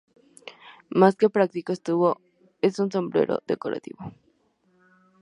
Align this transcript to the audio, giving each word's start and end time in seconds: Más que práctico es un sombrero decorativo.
Más 0.89 1.15
que 1.15 1.29
práctico 1.29 1.73
es 1.73 2.79
un 2.79 2.91
sombrero 2.91 3.43
decorativo. 3.45 4.11